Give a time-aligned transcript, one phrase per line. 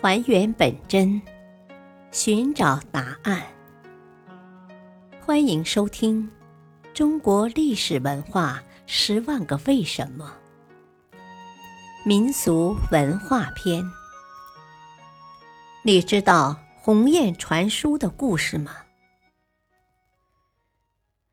[0.00, 1.22] 还原本真，
[2.10, 3.42] 寻找答案。
[5.24, 6.28] 欢迎收听
[6.92, 10.36] 《中国历史文化十万个为什么》
[12.04, 13.82] 民俗文化篇。
[15.84, 18.74] 你知道鸿雁传书的故事吗？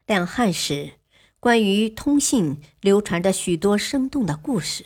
[0.05, 0.93] 两汉时，
[1.39, 4.85] 关于通信流传着许多生动的故事，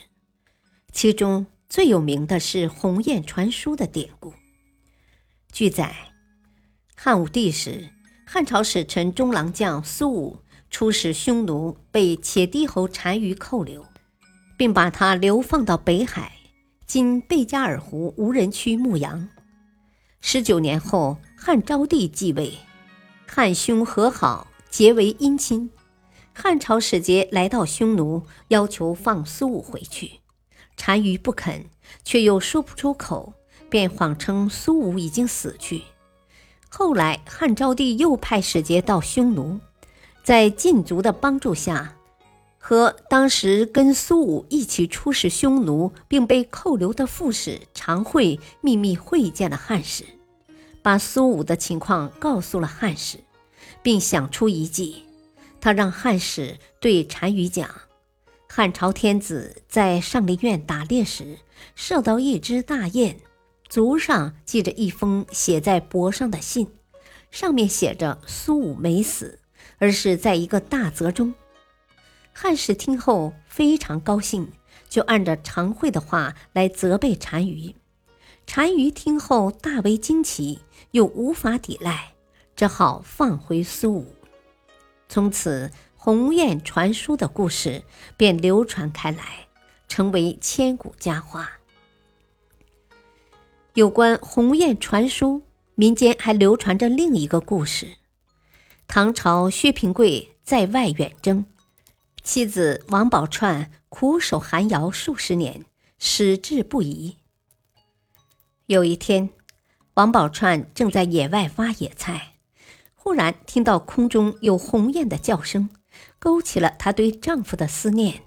[0.92, 1.46] 其中。
[1.68, 4.34] 最有名的是鸿雁传书的典故。
[5.52, 5.96] 据载，
[6.96, 7.90] 汉武帝时，
[8.26, 13.86] 汉朝使臣中郎将苏武出使匈奴，被且低侯单于扣留，
[14.58, 16.34] 并把他流放到北海
[16.86, 19.28] （今贝加尔湖无人区牧羊）。
[20.22, 22.54] 十九年后，汉昭帝继位，
[23.28, 25.70] 汉匈和好，结为姻亲。
[26.34, 30.20] 汉朝使节来到匈奴，要求放苏武回去。
[30.86, 31.66] 单于不肯，
[32.04, 33.34] 却又说不出口，
[33.72, 35.82] 便谎称苏武已经死去。
[36.70, 39.60] 后来汉昭帝又派使节到匈奴，
[40.24, 41.96] 在晋族的帮助下，
[42.60, 50.06] 和当时跟苏武一起出使匈奴并被扣留的副使常惠秘密会见了汉使，
[50.84, 53.18] 把苏武的情况告诉了汉使，
[53.82, 55.04] 并想出一计。
[55.60, 57.68] 他让汉使对单于讲。
[58.58, 61.40] 汉朝天子在上林苑打猎时，
[61.76, 63.18] 射到一只大雁，
[63.68, 66.70] 足上系着一封写在帛上的信，
[67.32, 69.40] 上面写着苏武没死，
[69.78, 71.34] 而是在一个大泽中。
[72.32, 74.50] 汉使听后非常高兴，
[74.88, 77.76] 就按着常惠的话来责备单于。
[78.46, 80.62] 单于听后大为惊奇，
[80.92, 82.14] 又无法抵赖，
[82.56, 84.16] 只好放回苏武。
[85.10, 85.70] 从此。
[86.06, 87.82] 鸿雁传书的故事
[88.16, 89.48] 便流传开来，
[89.88, 91.54] 成为千古佳话。
[93.74, 95.42] 有关鸿雁传书，
[95.74, 97.96] 民间还流传着另一个故事：
[98.88, 101.44] 唐朝薛平贵在外远征，
[102.22, 105.66] 妻子王宝钏苦守寒窑数十年，
[105.98, 107.18] 矢志不移。
[108.68, 109.32] 有一天，
[109.96, 112.36] 王宝钏正在野外挖野菜，
[112.94, 115.68] 忽然听到空中有鸿雁的叫声。
[116.20, 118.22] 勾起了她对丈夫的思念，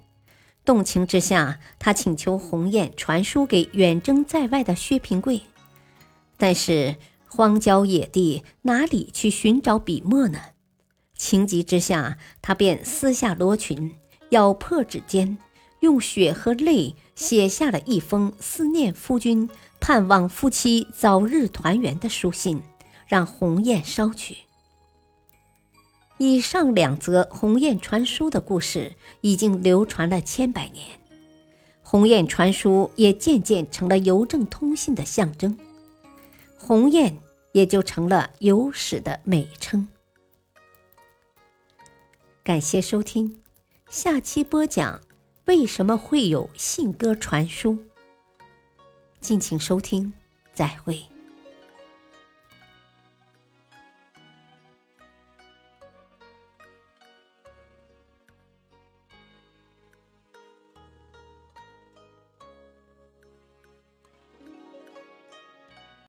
[0.63, 5.41] 动情之下，她请求鸿雁传书给远征在外的薛平贵。
[6.37, 6.95] 但是
[7.27, 10.39] 荒郊野地哪里去寻找笔墨呢？
[11.15, 13.95] 情急之下，她便撕下罗裙，
[14.29, 15.37] 咬破指尖，
[15.81, 19.49] 用血和泪写下了一封思念夫君、
[19.79, 22.61] 盼望夫妻早日团圆的书信，
[23.05, 24.37] 让鸿雁捎去。
[26.19, 30.85] 以上两则鸿雁传书的故事已经流传了千百年，
[31.81, 35.57] 鸿雁传书也渐渐成了邮政通信的象征，
[36.57, 37.17] 鸿雁
[37.53, 39.87] 也就成了邮史的美称。
[42.43, 43.39] 感谢收听，
[43.89, 44.99] 下期播讲
[45.45, 47.77] 为什么会有信鸽传书。
[49.21, 50.11] 敬请收听，
[50.53, 51.01] 再会。